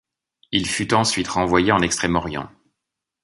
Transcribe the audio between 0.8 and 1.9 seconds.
ensuite renvoyé en